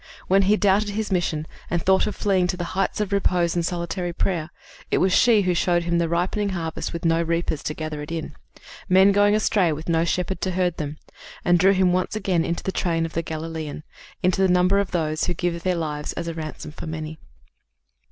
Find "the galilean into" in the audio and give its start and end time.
13.13-14.41